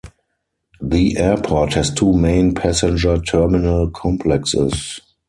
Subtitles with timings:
[0.81, 4.99] The airport has two main passenger terminal complexes.